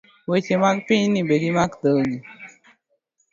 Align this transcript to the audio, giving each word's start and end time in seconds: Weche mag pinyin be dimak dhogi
Weche 0.29 0.55
mag 0.63 0.77
pinyin 0.87 1.27
be 1.29 1.35
dimak 1.43 1.71
dhogi 1.81 2.17